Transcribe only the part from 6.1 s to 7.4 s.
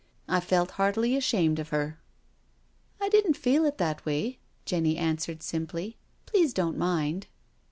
Please don't mind."